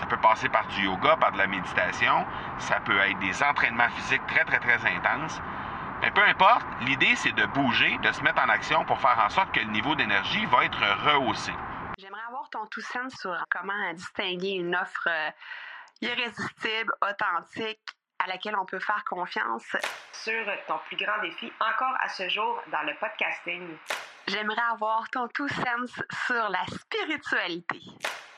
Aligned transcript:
Ça 0.00 0.06
peut 0.06 0.16
passer 0.16 0.48
par 0.48 0.66
du 0.68 0.84
yoga, 0.84 1.14
par 1.18 1.30
de 1.32 1.36
la 1.36 1.46
méditation. 1.46 2.24
Ça 2.58 2.80
peut 2.80 2.98
être 3.00 3.18
des 3.18 3.42
entraînements 3.42 3.90
physiques 3.90 4.26
très, 4.26 4.46
très, 4.46 4.58
très 4.58 4.80
intenses. 4.90 5.38
Mais 6.00 6.10
peu 6.10 6.22
importe, 6.22 6.64
l'idée, 6.80 7.14
c'est 7.16 7.32
de 7.32 7.44
bouger, 7.44 7.98
de 7.98 8.10
se 8.10 8.22
mettre 8.22 8.40
en 8.40 8.48
action 8.48 8.82
pour 8.86 8.98
faire 8.98 9.22
en 9.22 9.28
sorte 9.28 9.52
que 9.52 9.60
le 9.60 9.66
niveau 9.66 9.94
d'énergie 9.94 10.46
va 10.46 10.64
être 10.64 10.80
rehaussé. 11.04 11.52
J'aimerais 11.98 12.22
avoir 12.28 12.48
ton 12.48 12.64
tout 12.64 12.80
sens 12.80 13.12
sur 13.20 13.36
comment 13.50 13.92
distinguer 13.92 14.52
une 14.52 14.74
offre 14.74 15.06
euh, 15.08 15.30
irrésistible, 16.00 16.94
authentique, 17.02 17.84
à 18.24 18.26
laquelle 18.26 18.56
on 18.56 18.64
peut 18.64 18.80
faire 18.80 19.04
confiance. 19.04 19.76
Sur 20.12 20.46
ton 20.66 20.78
plus 20.86 20.96
grand 20.96 21.20
défi 21.20 21.52
encore 21.60 21.94
à 22.00 22.08
ce 22.08 22.26
jour 22.30 22.58
dans 22.72 22.82
le 22.84 22.94
podcasting. 22.94 23.76
J'aimerais 24.28 24.62
avoir 24.72 25.10
ton 25.10 25.28
tout 25.28 25.48
sens 25.48 26.02
sur 26.26 26.48
la 26.48 26.64
spiritualité. 26.68 27.82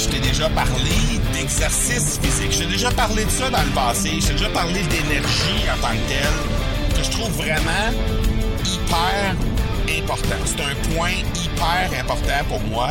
Je 0.00 0.08
t'ai 0.08 0.20
déjà 0.20 0.48
parlé 0.50 1.20
d'exercice 1.34 2.18
physique. 2.22 2.52
J'ai 2.52 2.66
déjà 2.66 2.90
parlé 2.90 3.24
de 3.24 3.30
ça 3.30 3.50
dans 3.50 3.62
le 3.62 3.70
passé. 3.70 4.10
J'ai 4.20 4.32
déjà 4.32 4.48
parlé 4.48 4.80
d'énergie 4.84 5.64
en 5.70 5.80
tant 5.80 5.92
que 5.92 6.08
telle, 6.08 6.96
que 6.96 7.04
je 7.04 7.10
trouve 7.10 7.30
vraiment 7.32 7.90
hyper 8.64 9.36
important. 9.98 10.36
C'est 10.46 10.62
un 10.62 10.94
point 10.94 11.10
hyper 11.34 12.00
important 12.00 12.44
pour 12.48 12.60
moi 12.62 12.88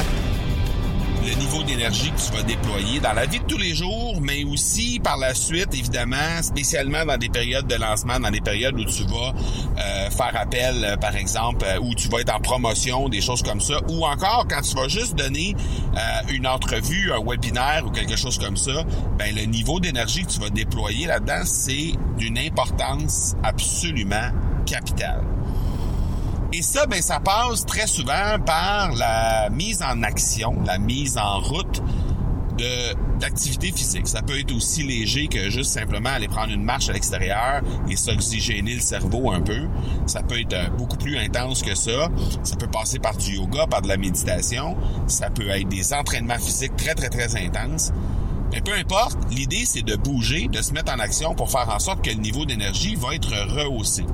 le 1.29 1.35
niveau 1.35 1.61
d'énergie 1.63 2.11
que 2.11 2.19
tu 2.19 2.31
vas 2.31 2.43
déployer 2.43 2.99
dans 2.99 3.13
la 3.13 3.25
vie 3.25 3.39
de 3.39 3.43
tous 3.43 3.57
les 3.57 3.75
jours, 3.75 4.19
mais 4.21 4.43
aussi 4.45 4.99
par 4.99 5.17
la 5.17 5.35
suite, 5.35 5.73
évidemment, 5.73 6.41
spécialement 6.41 7.05
dans 7.05 7.17
des 7.17 7.29
périodes 7.29 7.67
de 7.67 7.75
lancement, 7.75 8.19
dans 8.19 8.31
des 8.31 8.41
périodes 8.41 8.79
où 8.79 8.85
tu 8.85 9.03
vas 9.03 9.33
euh, 9.77 10.09
faire 10.09 10.35
appel, 10.35 10.83
euh, 10.83 10.97
par 10.97 11.15
exemple, 11.15 11.65
euh, 11.65 11.79
où 11.81 11.93
tu 11.93 12.07
vas 12.09 12.21
être 12.21 12.35
en 12.35 12.39
promotion, 12.39 13.09
des 13.09 13.21
choses 13.21 13.43
comme 13.43 13.61
ça, 13.61 13.79
ou 13.89 14.05
encore 14.05 14.47
quand 14.49 14.61
tu 14.61 14.75
vas 14.75 14.87
juste 14.87 15.15
donner 15.15 15.55
une 16.29 16.47
entrevue, 16.47 17.11
un 17.11 17.23
webinaire 17.23 17.83
ou 17.85 17.91
quelque 17.91 18.15
chose 18.15 18.37
comme 18.37 18.57
ça, 18.57 18.83
ben 19.17 19.35
le 19.35 19.43
niveau 19.43 19.79
d'énergie 19.79 20.23
que 20.23 20.31
tu 20.31 20.39
vas 20.39 20.49
déployer 20.49 21.07
là-dedans, 21.07 21.41
c'est 21.45 21.93
d'une 22.17 22.37
importance 22.37 23.35
absolument 23.43 24.31
capitale. 24.65 25.23
Et 26.51 26.61
ça, 26.63 26.87
ben, 26.87 27.01
ça 27.01 27.19
passe 27.19 27.65
très 27.65 27.85
souvent 27.85 28.39
par 28.43 28.93
la 28.93 29.49
mise 29.51 29.83
en 29.83 30.01
action, 30.01 30.55
la 30.65 30.79
mise 30.79 31.17
en 31.17 31.39
route 31.39 31.81
de 32.57 32.95
d'activité 33.19 33.71
physique. 33.71 34.07
Ça 34.07 34.21
peut 34.21 34.39
être 34.39 34.55
aussi 34.55 34.81
léger 34.83 35.27
que 35.27 35.49
juste 35.49 35.71
simplement 35.71 36.09
aller 36.09 36.27
prendre 36.27 36.53
une 36.53 36.63
marche 36.63 36.89
à 36.89 36.93
l'extérieur 36.93 37.61
et 37.89 37.95
s'oxygéner 37.95 38.75
le 38.75 38.79
cerveau 38.79 39.31
un 39.31 39.41
peu. 39.41 39.67
Ça 40.05 40.23
peut 40.23 40.39
être 40.39 40.53
euh, 40.53 40.69
beaucoup 40.69 40.95
plus 40.95 41.17
intense 41.17 41.61
que 41.61 41.75
ça. 41.75 42.07
Ça 42.43 42.55
peut 42.55 42.67
passer 42.67 42.97
par 42.97 43.17
du 43.17 43.35
yoga, 43.35 43.67
par 43.67 43.81
de 43.81 43.87
la 43.89 43.97
méditation. 43.97 44.77
Ça 45.07 45.29
peut 45.29 45.49
être 45.49 45.67
des 45.67 45.93
entraînements 45.93 46.39
physiques 46.39 46.75
très, 46.77 46.95
très, 46.95 47.09
très 47.09 47.35
intenses. 47.35 47.91
Mais 48.51 48.61
peu 48.61 48.73
importe, 48.73 49.17
l'idée, 49.31 49.65
c'est 49.65 49.83
de 49.83 49.95
bouger, 49.95 50.47
de 50.47 50.61
se 50.61 50.73
mettre 50.73 50.93
en 50.93 50.99
action 50.99 51.35
pour 51.35 51.51
faire 51.51 51.69
en 51.69 51.79
sorte 51.79 52.03
que 52.03 52.09
le 52.09 52.15
niveau 52.15 52.45
d'énergie 52.45 52.95
va 52.95 53.13
être 53.13 53.31
rehaussé. 53.53 54.05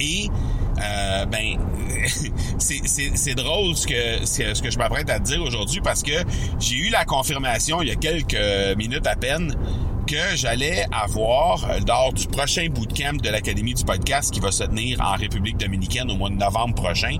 Et 0.00 0.30
euh, 0.80 1.26
ben 1.26 1.58
c'est 2.58 3.34
drôle 3.34 3.76
ce 3.76 3.86
que 3.86 4.24
ce 4.24 4.62
que 4.62 4.70
je 4.70 4.78
m'apprête 4.78 5.10
à 5.10 5.18
te 5.18 5.24
dire 5.24 5.42
aujourd'hui 5.42 5.80
parce 5.80 6.02
que 6.02 6.12
j'ai 6.58 6.76
eu 6.76 6.90
la 6.90 7.04
confirmation 7.04 7.82
il 7.82 7.88
y 7.88 7.90
a 7.90 7.96
quelques 7.96 8.76
minutes 8.76 9.06
à 9.06 9.16
peine 9.16 9.54
que 10.06 10.36
j'allais 10.36 10.86
avoir 10.90 11.70
euh, 11.70 11.78
lors 11.86 12.12
du 12.12 12.26
prochain 12.26 12.66
bootcamp 12.70 13.22
de 13.22 13.28
l'Académie 13.28 13.74
du 13.74 13.84
podcast 13.84 14.32
qui 14.32 14.40
va 14.40 14.50
se 14.50 14.64
tenir 14.64 15.00
en 15.00 15.14
République 15.14 15.58
dominicaine 15.58 16.10
au 16.10 16.16
mois 16.16 16.30
de 16.30 16.36
novembre 16.36 16.74
prochain. 16.74 17.16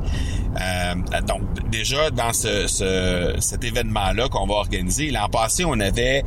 Euh, 0.60 1.20
donc 1.26 1.42
déjà 1.70 2.10
dans 2.10 2.32
ce, 2.32 2.66
ce 2.66 3.36
cet 3.38 3.62
événement-là 3.62 4.28
qu'on 4.28 4.46
va 4.46 4.54
organiser, 4.54 5.10
l'an 5.10 5.28
passé 5.28 5.64
on 5.64 5.78
avait 5.78 6.24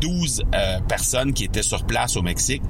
12 0.00 0.44
personnes 0.88 1.32
qui 1.32 1.44
étaient 1.44 1.62
sur 1.62 1.84
place 1.84 2.16
au 2.16 2.22
Mexique. 2.22 2.62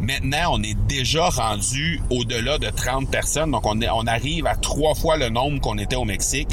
Maintenant, 0.00 0.52
on 0.52 0.62
est 0.62 0.78
déjà 0.86 1.28
rendu 1.28 2.00
au-delà 2.10 2.58
de 2.58 2.68
30 2.68 3.10
personnes. 3.10 3.50
Donc, 3.50 3.66
on, 3.66 3.80
est, 3.80 3.90
on 3.90 4.06
arrive 4.06 4.46
à 4.46 4.54
trois 4.54 4.94
fois 4.94 5.16
le 5.16 5.28
nombre 5.28 5.60
qu'on 5.60 5.76
était 5.78 5.96
au 5.96 6.04
Mexique. 6.04 6.48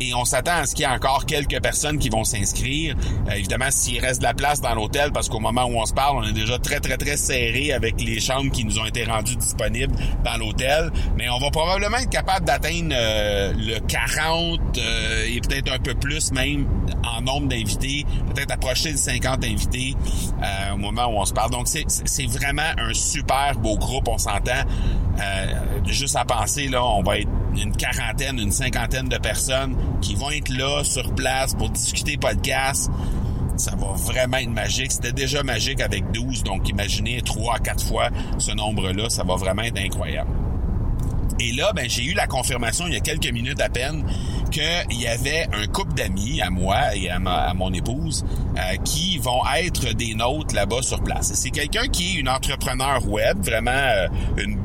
Et 0.00 0.14
on 0.14 0.24
s'attend 0.24 0.56
à 0.56 0.66
ce 0.66 0.74
qu'il 0.74 0.84
y 0.84 0.88
ait 0.88 0.92
encore 0.92 1.26
quelques 1.26 1.60
personnes 1.60 1.98
qui 1.98 2.08
vont 2.08 2.24
s'inscrire. 2.24 2.96
Euh, 3.28 3.34
évidemment, 3.34 3.70
s'il 3.70 4.00
reste 4.00 4.20
de 4.20 4.24
la 4.26 4.34
place 4.34 4.60
dans 4.60 4.74
l'hôtel, 4.74 5.12
parce 5.12 5.28
qu'au 5.28 5.40
moment 5.40 5.64
où 5.64 5.80
on 5.80 5.86
se 5.86 5.92
parle, 5.92 6.18
on 6.18 6.22
est 6.22 6.32
déjà 6.32 6.58
très, 6.58 6.80
très, 6.80 6.96
très 6.96 7.16
serré 7.16 7.72
avec 7.72 8.00
les 8.00 8.20
chambres 8.20 8.50
qui 8.50 8.64
nous 8.64 8.78
ont 8.78 8.84
été 8.84 9.04
rendues 9.04 9.36
disponibles 9.36 9.94
dans 10.24 10.36
l'hôtel. 10.36 10.90
Mais 11.16 11.28
on 11.28 11.38
va 11.38 11.50
probablement 11.50 11.98
être 11.98 12.10
capable 12.10 12.46
d'atteindre 12.46 12.92
euh, 12.92 13.52
le 13.56 13.78
40 13.80 14.78
euh, 14.78 15.24
et 15.26 15.40
peut-être 15.40 15.72
un 15.72 15.78
peu 15.78 15.94
plus 15.94 16.32
même 16.32 16.66
en 17.04 17.20
nombre 17.22 17.48
d'invités. 17.48 18.04
Peut-être 18.34 18.52
approcher 18.52 18.92
de 18.92 18.98
50 18.98 19.44
invités 19.44 19.94
au 20.72 20.76
moment 20.76 21.06
où 21.06 21.18
on 21.18 21.24
se 21.24 21.32
parle. 21.32 21.50
Donc, 21.50 21.66
c'est 21.66 22.26
vraiment 22.26 22.62
un 22.78 22.87
un 22.88 22.94
super 22.94 23.54
beau 23.58 23.76
groupe, 23.76 24.08
on 24.08 24.18
s'entend. 24.18 24.64
Euh, 25.20 25.80
juste 25.86 26.16
à 26.16 26.24
penser, 26.24 26.68
là, 26.68 26.84
on 26.84 27.02
va 27.02 27.18
être 27.18 27.28
une 27.56 27.74
quarantaine, 27.76 28.38
une 28.38 28.52
cinquantaine 28.52 29.08
de 29.08 29.18
personnes 29.18 29.76
qui 30.00 30.14
vont 30.14 30.30
être 30.30 30.48
là 30.48 30.84
sur 30.84 31.14
place 31.14 31.54
pour 31.54 31.70
discuter 31.70 32.16
podcast. 32.16 32.90
Ça 33.56 33.72
va 33.74 33.88
vraiment 33.88 34.36
être 34.36 34.50
magique. 34.50 34.92
C'était 34.92 35.12
déjà 35.12 35.42
magique 35.42 35.80
avec 35.80 36.10
12, 36.12 36.44
donc 36.44 36.68
imaginez 36.68 37.20
3 37.22 37.56
à 37.56 37.58
4 37.58 37.84
fois 37.84 38.10
ce 38.38 38.52
nombre-là. 38.52 39.10
Ça 39.10 39.24
va 39.24 39.34
vraiment 39.34 39.62
être 39.62 39.78
incroyable. 39.78 40.30
Et 41.40 41.52
là, 41.52 41.72
ben, 41.74 41.88
j'ai 41.88 42.04
eu 42.04 42.14
la 42.14 42.26
confirmation 42.26 42.86
il 42.86 42.94
y 42.94 42.96
a 42.96 43.00
quelques 43.00 43.32
minutes 43.32 43.60
à 43.60 43.68
peine 43.68 44.04
qu'il 44.50 45.00
y 45.00 45.06
avait 45.06 45.46
un 45.52 45.66
couple 45.66 45.94
d'amis 45.94 46.40
à 46.40 46.50
moi 46.50 46.94
et 46.96 47.10
à, 47.10 47.18
mon 47.54 47.72
épouse 47.72 48.24
euh, 48.56 48.76
qui 48.84 49.18
vont 49.18 49.42
être 49.56 49.94
des 49.94 50.14
nôtres 50.14 50.54
là-bas 50.54 50.82
sur 50.82 51.02
place. 51.02 51.32
C'est 51.34 51.50
quelqu'un 51.50 51.86
qui 51.88 52.16
est 52.16 52.20
une 52.20 52.28
entrepreneur 52.28 53.06
web, 53.06 53.38
vraiment 53.42 53.70
euh, 53.70 54.08
une, 54.38 54.58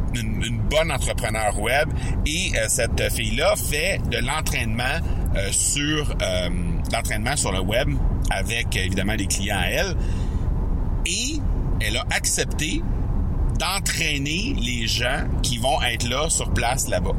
bonne 0.70 0.92
entrepreneur 0.92 1.60
web. 1.60 1.90
Et 2.26 2.52
euh, 2.56 2.66
cette 2.68 3.12
fille-là 3.12 3.56
fait 3.56 4.00
de 4.10 4.18
l'entraînement 4.18 5.00
sur 5.52 6.16
l'entraînement 6.92 7.36
sur 7.36 7.52
le 7.52 7.60
web 7.60 7.90
avec 8.30 8.76
évidemment 8.76 9.16
des 9.16 9.28
clients 9.28 9.60
à 9.60 9.68
elle. 9.68 9.96
Et 11.06 11.40
elle 11.82 11.98
a 11.98 12.06
accepté 12.12 12.82
d'entraîner 13.60 14.56
les 14.60 14.88
gens 14.88 15.24
qui 15.42 15.58
vont 15.58 15.82
être 15.82 16.08
là 16.08 16.30
sur 16.30 16.52
place 16.54 16.88
là-bas. 16.88 17.16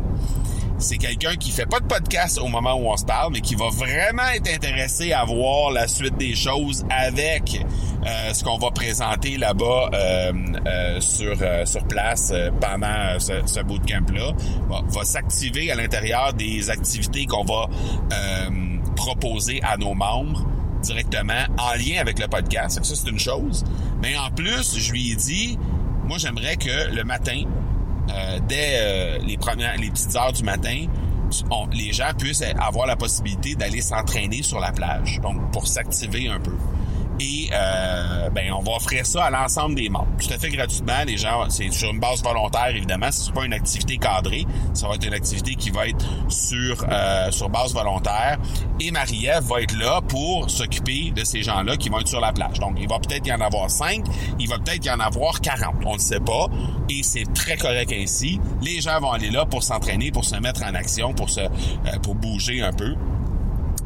C'est 0.79 0.99
quelqu'un 0.99 1.37
qui 1.37 1.51
fait 1.51 1.67
pas 1.67 1.81
de 1.81 1.87
podcast 1.87 2.39
au 2.39 2.49
moment 2.49 2.75
où 2.75 2.91
on 2.91 2.97
se 2.97 3.05
parle, 3.05 3.33
mais 3.33 3.41
qui 3.41 3.55
va 3.55 3.69
vraiment 3.69 4.29
être 4.35 4.53
intéressé 4.53 5.13
à 5.13 5.25
voir 5.25 5.71
la 5.71 5.87
suite 5.87 6.17
des 6.17 6.35
choses 6.35 6.85
avec 6.91 7.65
euh, 8.05 8.35
ce 8.35 8.43
qu'on 8.43 8.59
va 8.59 8.71
présenter 8.71 9.37
là-bas 9.39 9.91
euh, 9.95 10.33
euh, 10.67 11.01
sur 11.01 11.37
sur 11.65 11.87
place 11.87 12.33
pendant 12.61 13.19
ce, 13.19 13.33
ce 13.47 13.61
bootcamp-là. 13.61 14.33
Va, 14.69 14.83
va 14.87 15.05
s'activer 15.05 15.71
à 15.71 15.77
l'intérieur 15.77 16.35
des 16.35 16.69
activités 16.71 17.27
qu'on 17.27 17.45
va 17.45 17.69
proposer 18.97 19.61
à 19.63 19.77
nos 19.77 19.95
membres 19.95 20.45
directement 20.83 21.45
en 21.59 21.73
lien 21.75 22.01
avec 22.01 22.19
le 22.19 22.29
podcast. 22.29 22.85
Ça, 22.85 22.95
c'est 22.95 23.09
une 23.11 23.19
chose. 23.19 23.65
Mais 24.03 24.17
en 24.17 24.31
plus, 24.31 24.79
je 24.79 24.93
lui 24.93 25.13
ai 25.13 25.17
dit, 25.17 25.59
moi, 26.07 26.19
j'aimerais 26.19 26.57
que 26.57 26.95
le 26.95 27.05
matin, 27.05 27.43
euh, 28.11 28.39
dès 28.47 28.77
euh, 28.77 29.19
les 29.19 29.37
premières, 29.37 29.77
les 29.77 29.91
petites 29.91 30.15
heures 30.17 30.33
du 30.33 30.43
matin, 30.43 30.87
les 31.73 31.93
gens 31.93 32.13
puissent 32.17 32.45
avoir 32.59 32.87
la 32.87 32.97
possibilité 32.97 33.55
d'aller 33.55 33.81
s'entraîner 33.81 34.43
sur 34.43 34.61
la 34.61 34.73
plage, 34.73 35.21
donc 35.21 35.51
pour 35.51 35.67
s'activer 35.67 36.29
un 36.29 36.39
peu. 36.39 36.55
Et 37.21 37.49
euh, 37.53 38.29
ben 38.31 38.53
on 38.53 38.61
va 38.61 38.73
offrir 38.73 39.07
ça 39.07 39.25
à 39.25 39.31
l'ensemble 39.31 39.77
des 39.77 39.89
membres, 39.89 40.09
tout 40.21 40.33
à 40.33 40.39
fait 40.39 40.51
gratuitement. 40.51 41.05
Les 41.07 41.17
gens, 41.17 41.49
c'est 41.49 41.71
sur 41.73 41.91
une 41.91 42.01
base 42.01 42.23
volontaire 42.23 42.69
évidemment. 42.69 43.11
C'est 43.11 43.33
pas 43.33 43.45
une 43.45 43.53
activité 43.53 43.99
cadrée, 43.99 44.47
ça 44.73 44.89
va 44.89 44.95
être 44.95 45.07
une 45.07 45.15
activité 45.15 45.55
qui 45.55 45.71
va 45.71 45.87
être 45.89 46.05
sur 46.29 46.85
euh, 46.91 47.31
sur 47.31 47.49
base 47.49 47.73
volontaire. 47.73 48.39
Et 48.81 48.91
Marie-Ève 48.91 49.45
va 49.45 49.63
être 49.63 49.77
là 49.77 50.01
pour 50.01 50.51
s'occuper 50.51 51.13
de 51.15 51.23
ces 51.23 51.43
gens-là 51.43 51.77
qui 51.77 51.89
vont 51.89 52.01
être 52.01 52.09
sur 52.09 52.21
la 52.21 52.33
plage. 52.33 52.59
Donc 52.59 52.77
il 52.81 52.89
va 52.89 52.99
peut-être 52.99 53.27
y 53.27 53.33
en 53.33 53.41
avoir 53.41 53.71
cinq, 53.71 54.05
il 54.41 54.49
va 54.49 54.59
peut-être 54.59 54.85
y 54.85 54.91
en 54.91 55.01
avoir 55.01 55.41
40, 55.41 55.77
on 55.87 55.95
ne 55.95 55.99
sait 55.99 56.21
pas. 56.21 56.49
Et 56.89 57.03
c'est 57.03 57.33
très 57.33 57.57
correct 57.57 57.93
ainsi. 57.93 58.41
Les 58.63 58.81
gens 58.81 58.99
vont 59.01 59.13
aller 59.13 59.31
là 59.31 59.47
pour 59.47 59.63
s'entraîner, 59.63 60.11
pour 60.11 60.25
se 60.25 60.37
mettre 60.37 60.63
en 60.65 60.75
action, 60.75 61.13
pour 61.13 61.31
se 61.31 61.41
euh, 61.41 61.99
pour 62.03 62.15
bouger 62.15 62.63
un 62.63 62.73
peu. 62.73 62.95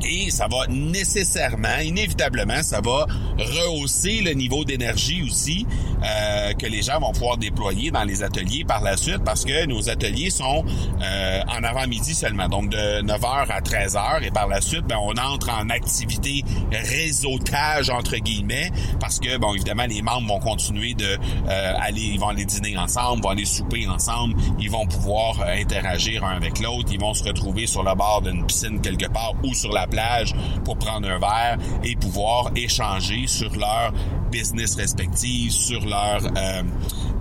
Et 0.04 0.30
ça 0.30 0.46
va 0.48 0.66
nécessairement, 0.68 1.78
inévitablement, 1.82 2.62
ça 2.62 2.80
va 2.80 3.06
rehausser 3.38 4.20
le 4.20 4.32
niveau 4.32 4.64
d'énergie 4.64 5.22
aussi 5.22 5.66
euh, 6.04 6.52
que 6.54 6.66
les 6.66 6.82
gens 6.82 7.00
vont 7.00 7.12
pouvoir 7.12 7.36
déployer 7.36 7.90
dans 7.90 8.04
les 8.04 8.22
ateliers 8.22 8.64
par 8.64 8.82
la 8.82 8.96
suite 8.96 9.24
parce 9.24 9.44
que 9.44 9.66
nos 9.66 9.88
ateliers 9.88 10.30
sont 10.30 10.64
euh, 11.02 11.40
en 11.48 11.64
avant-midi 11.64 12.14
seulement, 12.14 12.48
donc 12.48 12.70
de 12.70 13.02
9h 13.02 13.46
à 13.48 13.60
13h 13.60 14.22
et 14.22 14.30
par 14.30 14.46
la 14.46 14.60
suite, 14.60 14.84
ben, 14.86 14.98
on 15.00 15.16
entre 15.16 15.50
en 15.50 15.68
activité 15.70 16.44
réseautage 16.70 17.90
entre 17.90 18.16
guillemets 18.16 18.70
parce 19.00 19.18
que, 19.18 19.36
bon, 19.38 19.54
évidemment, 19.54 19.86
les 19.86 20.02
membres 20.02 20.28
vont 20.28 20.38
continuer 20.38 20.94
de 20.94 21.18
euh, 21.48 21.72
aller, 21.80 22.02
ils 22.02 22.20
vont 22.20 22.28
aller 22.28 22.44
dîner 22.44 22.78
ensemble, 22.78 23.22
vont 23.22 23.30
aller 23.30 23.44
souper 23.44 23.88
ensemble, 23.88 24.36
ils 24.60 24.70
vont 24.70 24.86
pouvoir 24.86 25.40
interagir 25.42 26.24
un 26.24 26.36
avec 26.36 26.60
l'autre, 26.60 26.88
ils 26.92 27.00
vont 27.00 27.14
se 27.14 27.24
retrouver 27.24 27.66
sur 27.66 27.82
le 27.82 27.94
bord 27.94 28.22
d'une 28.22 28.46
piscine 28.46 28.80
quelque 28.80 29.08
part 29.08 29.34
ou 29.42 29.52
sur 29.54 29.72
la 29.72 29.87
plage 29.88 30.34
pour 30.64 30.78
prendre 30.78 31.08
un 31.08 31.18
verre 31.18 31.58
et 31.82 31.96
pouvoir 31.96 32.50
échanger 32.56 33.26
sur 33.26 33.54
leur 33.56 33.92
business 34.30 34.76
respective, 34.76 35.50
sur 35.50 35.84
leur 35.86 36.20
euh, 36.24 36.62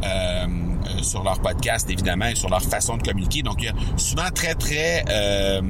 euh, 0.04 0.48
sur 1.02 1.24
leur 1.24 1.40
podcast 1.42 1.90
évidemment 1.90 2.28
et 2.28 2.36
sur 2.36 2.50
leur 2.50 2.62
façon 2.62 2.98
de 2.98 3.04
communiquer. 3.04 3.42
Donc 3.42 3.56
il 3.60 3.66
y 3.66 3.70
a 3.70 3.74
souvent 3.98 4.30
très 4.34 4.56
très 4.56 5.04
euh, 5.10 5.62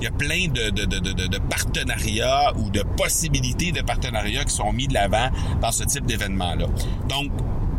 il 0.00 0.04
y 0.04 0.06
a 0.06 0.10
plein 0.10 0.48
de, 0.48 0.70
de, 0.70 0.84
de, 0.84 0.98
de, 0.98 1.26
de 1.26 1.38
partenariats 1.38 2.52
ou 2.56 2.70
de 2.70 2.82
possibilités 2.82 3.72
de 3.72 3.80
partenariats 3.82 4.44
qui 4.44 4.54
sont 4.54 4.72
mis 4.72 4.88
de 4.88 4.94
l'avant 4.94 5.30
dans 5.60 5.72
ce 5.72 5.84
type 5.84 6.06
d'événement-là. 6.06 6.66
Donc 7.08 7.30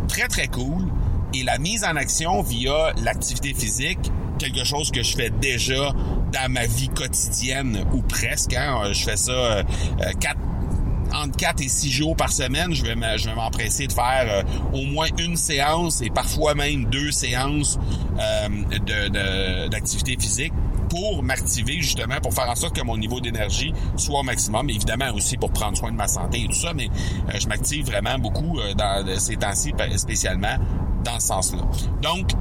très 0.07 0.27
très 0.27 0.47
cool. 0.47 0.87
Et 1.35 1.41
la 1.43 1.57
mise 1.57 1.83
en 1.83 1.95
action 1.95 2.43
via 2.43 2.93
l'activité 3.03 3.55
physique, 3.55 4.11
quelque 4.39 4.63
chose 4.63 4.91
que 4.91 5.03
je 5.03 5.15
fais 5.15 5.29
déjà 5.29 5.91
dans 6.31 6.51
ma 6.51 6.65
vie 6.65 6.89
quotidienne 6.89 7.85
ou 7.93 8.01
presque. 8.01 8.53
Hein. 8.53 8.91
Je 8.91 9.03
fais 9.03 9.17
ça 9.17 9.31
euh, 9.31 9.63
quatre 10.19 10.39
entre 11.13 11.37
4 11.37 11.61
et 11.61 11.67
6 11.67 11.91
jours 11.91 12.15
par 12.15 12.31
semaine, 12.31 12.73
je 12.73 12.83
vais 12.83 12.95
m'empresser 12.95 13.87
de 13.87 13.93
faire 13.93 14.25
euh, 14.27 14.43
au 14.73 14.85
moins 14.85 15.07
une 15.17 15.35
séance 15.35 16.01
et 16.01 16.09
parfois 16.09 16.55
même 16.55 16.85
deux 16.85 17.11
séances 17.11 17.77
euh, 18.19 18.47
de, 18.79 19.67
d'activité 19.67 20.17
physique 20.19 20.53
pour 20.89 21.23
m'activer 21.23 21.81
justement, 21.81 22.19
pour 22.21 22.33
faire 22.33 22.49
en 22.49 22.55
sorte 22.55 22.75
que 22.75 22.83
mon 22.83 22.97
niveau 22.97 23.19
d'énergie 23.19 23.73
soit 23.95 24.19
au 24.19 24.23
maximum, 24.23 24.69
évidemment 24.69 25.11
aussi 25.13 25.37
pour 25.37 25.51
prendre 25.51 25.77
soin 25.77 25.91
de 25.91 25.97
ma 25.97 26.07
santé 26.07 26.41
et 26.41 26.47
tout 26.47 26.53
ça, 26.53 26.73
mais 26.73 26.89
euh, 27.29 27.39
je 27.39 27.47
m'active 27.47 27.85
vraiment 27.85 28.17
beaucoup 28.17 28.59
dans 28.75 29.05
ces 29.17 29.35
temps-ci, 29.35 29.73
spécialement 29.97 30.57
dans 31.03 31.19
ce 31.19 31.27
sens-là. 31.27 31.63
Donc, 32.01 32.31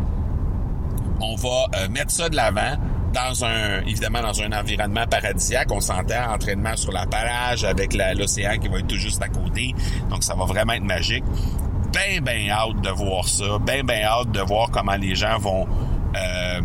on 1.22 1.34
va 1.36 1.88
mettre 1.88 2.10
ça 2.10 2.28
de 2.28 2.36
l'avant 2.36 2.76
dans 3.12 3.44
un, 3.44 3.82
évidemment, 3.82 4.22
dans 4.22 4.40
un 4.42 4.52
environnement 4.52 5.06
paradisiaque. 5.06 5.70
On 5.70 5.80
s'entend, 5.80 6.32
entraînement 6.32 6.76
sur 6.76 6.92
la 6.92 7.06
plage 7.06 7.64
avec 7.64 7.94
l'océan 7.94 8.58
qui 8.58 8.68
va 8.68 8.78
être 8.78 8.86
tout 8.86 8.96
juste 8.96 9.22
à 9.22 9.28
côté. 9.28 9.74
Donc, 10.10 10.24
ça 10.24 10.34
va 10.34 10.44
vraiment 10.44 10.72
être 10.72 10.84
magique. 10.84 11.24
Ben, 11.92 12.22
ben 12.22 12.48
hâte 12.48 12.80
de 12.80 12.90
voir 12.90 13.28
ça. 13.28 13.58
Ben, 13.58 13.84
ben 13.84 14.02
hâte 14.02 14.30
de 14.30 14.40
voir 14.40 14.70
comment 14.70 14.96
les 14.96 15.14
gens 15.14 15.38
vont, 15.38 15.66
euh, 16.16 16.60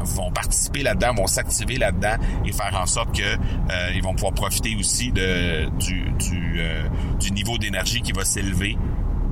vont 0.00 0.30
participer 0.30 0.82
là-dedans, 0.84 1.14
vont 1.14 1.26
s'activer 1.26 1.76
là-dedans 1.76 2.16
et 2.44 2.52
faire 2.52 2.78
en 2.80 2.86
sorte 2.86 3.16
que 3.16 3.22
euh, 3.22 3.90
ils 3.92 4.02
vont 4.02 4.14
pouvoir 4.14 4.32
profiter 4.32 4.76
aussi 4.78 5.10
de, 5.10 5.68
du, 5.78 6.12
du, 6.20 6.60
euh, 6.60 6.84
du 7.18 7.32
niveau 7.32 7.58
d'énergie 7.58 8.00
qui 8.00 8.12
va 8.12 8.24
s'élever 8.24 8.78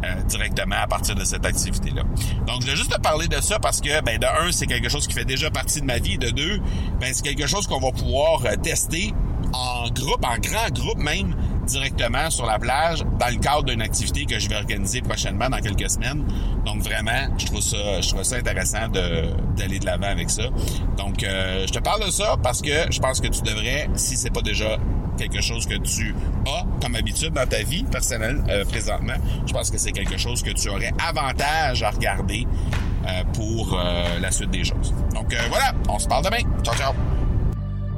euh, 0.04 0.22
directement 0.24 0.76
à 0.76 0.86
partir 0.86 1.14
de 1.14 1.24
cette 1.24 1.44
activité-là. 1.44 2.02
Donc, 2.46 2.62
je 2.62 2.66
vais 2.66 2.76
juste 2.76 2.92
te 2.94 3.00
parler 3.00 3.28
de 3.28 3.40
ça 3.40 3.58
parce 3.58 3.80
que, 3.80 4.02
ben, 4.02 4.18
de 4.18 4.26
un, 4.26 4.52
c'est 4.52 4.66
quelque 4.66 4.88
chose 4.88 5.06
qui 5.06 5.14
fait 5.14 5.24
déjà 5.24 5.50
partie 5.50 5.80
de 5.80 5.86
ma 5.86 5.98
vie. 5.98 6.18
De 6.18 6.30
deux, 6.30 6.60
ben, 7.00 7.12
c'est 7.12 7.22
quelque 7.22 7.46
chose 7.46 7.66
qu'on 7.66 7.80
va 7.80 7.90
pouvoir 7.90 8.44
euh, 8.44 8.56
tester 8.56 9.12
en 9.52 9.88
groupe, 9.90 10.24
en 10.24 10.38
grand 10.38 10.68
groupe 10.72 10.98
même, 10.98 11.34
directement 11.66 12.30
sur 12.30 12.46
la 12.46 12.58
plage 12.58 13.04
dans 13.18 13.28
le 13.28 13.36
cadre 13.36 13.64
d'une 13.64 13.82
activité 13.82 14.24
que 14.24 14.38
je 14.38 14.48
vais 14.48 14.56
organiser 14.56 15.00
prochainement 15.00 15.48
dans 15.48 15.58
quelques 15.58 15.90
semaines. 15.90 16.24
Donc 16.64 16.82
vraiment, 16.82 17.28
je 17.38 17.46
trouve 17.46 17.60
ça, 17.60 18.00
je 18.00 18.08
trouve 18.08 18.22
ça 18.22 18.36
intéressant 18.36 18.88
d'aller 18.88 19.78
de 19.78 19.86
l'avant 19.86 20.08
avec 20.08 20.30
ça. 20.30 20.44
Donc 20.96 21.22
euh, 21.22 21.66
je 21.66 21.72
te 21.72 21.78
parle 21.78 22.04
de 22.04 22.10
ça 22.10 22.36
parce 22.42 22.62
que 22.62 22.90
je 22.90 22.98
pense 23.00 23.20
que 23.20 23.28
tu 23.28 23.42
devrais, 23.42 23.88
si 23.94 24.16
c'est 24.16 24.32
pas 24.32 24.42
déjà 24.42 24.78
quelque 25.18 25.42
chose 25.42 25.66
que 25.66 25.74
tu 25.74 26.14
as 26.46 26.64
comme 26.80 26.94
habitude 26.94 27.34
dans 27.34 27.46
ta 27.46 27.62
vie 27.62 27.84
personnelle 27.84 28.42
euh, 28.48 28.64
présentement, 28.64 29.16
je 29.46 29.52
pense 29.52 29.70
que 29.70 29.76
c'est 29.76 29.92
quelque 29.92 30.16
chose 30.16 30.42
que 30.42 30.48
tu 30.50 30.70
aurais 30.70 30.94
avantage 31.06 31.82
à 31.82 31.90
regarder 31.90 32.46
euh, 33.06 33.22
pour 33.34 33.74
euh, 33.74 34.18
la 34.20 34.30
suite 34.30 34.50
des 34.50 34.64
choses. 34.64 34.94
Donc 35.14 35.36
voilà, 35.50 35.74
on 35.88 35.98
se 35.98 36.08
parle 36.08 36.24
demain. 36.24 36.40
Ciao, 36.62 36.74
ciao. 36.74 36.94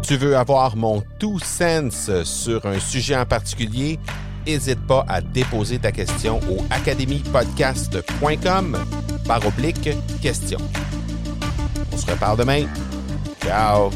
Tu 0.03 0.17
veux 0.17 0.37
avoir 0.37 0.75
mon 0.77 1.05
tout 1.19 1.39
sens 1.39 2.11
sur 2.25 2.67
un 2.67 2.81
sujet 2.81 3.17
en 3.17 3.27
particulier? 3.27 4.01
N'hésite 4.47 4.81
pas 4.87 5.05
à 5.07 5.21
déposer 5.21 5.79
ta 5.79 5.93
question 5.93 6.41
au 6.51 6.65
academypodcast.com 6.71 8.79
par 9.27 9.47
oblique 9.47 9.91
question. 10.23 10.57
On 11.93 11.97
se 11.97 12.11
reparle 12.11 12.39
demain. 12.39 12.65
Ciao! 13.45 13.91